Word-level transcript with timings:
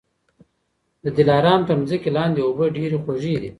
د 1.03 1.05
دلارام 1.17 1.61
تر 1.67 1.75
مځکې 1.81 2.09
لاندي 2.17 2.41
اوبه 2.43 2.65
ډېري 2.77 2.97
خوږې 3.03 3.35
دي 3.41 3.49